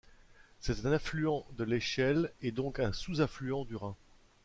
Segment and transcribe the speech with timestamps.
[0.61, 3.95] C'est un affluent de l'Eichel et donc un sous-affluent du Rhin.